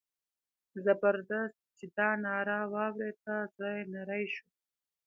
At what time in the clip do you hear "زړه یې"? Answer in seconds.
3.55-3.83